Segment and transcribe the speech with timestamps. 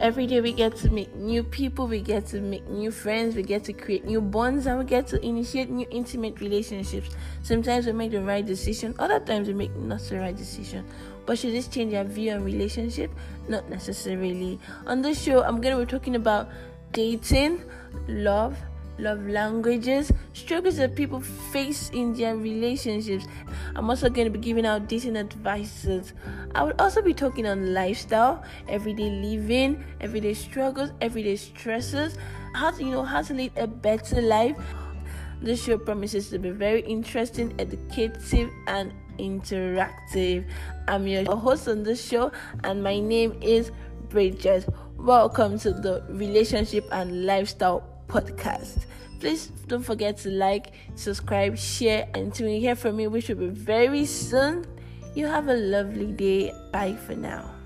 [0.00, 3.42] Every day we get to meet new people, we get to make new friends, we
[3.42, 7.10] get to create new bonds, and we get to initiate new intimate relationships.
[7.42, 10.86] Sometimes we make the right decision, other times we make not the right decision.
[11.26, 13.10] But should this change our view on relationship?
[13.46, 14.58] Not necessarily.
[14.86, 16.48] On this show, I'm going to be talking about
[16.92, 17.62] dating,
[18.08, 18.56] love,
[18.98, 23.26] love languages, struggles that people face in their relationships.
[23.74, 26.12] I'm also going to be giving out decent advices.
[26.54, 32.16] I will also be talking on lifestyle, everyday living, everyday struggles, everyday stresses,
[32.54, 34.56] how to you know how to lead a better life.
[35.42, 40.44] This show promises to be very interesting, educative, and interactive.
[40.86, 42.30] I'm your host on this show,
[42.64, 43.72] and my name is
[44.10, 44.68] Bridget.
[44.98, 48.86] Welcome to the Relationship and Lifestyle Podcast.
[49.20, 53.36] Please don't forget to like, subscribe, share, and until you hear from me, which will
[53.36, 54.64] be very soon.
[55.14, 56.52] You have a lovely day.
[56.72, 57.59] Bye for now.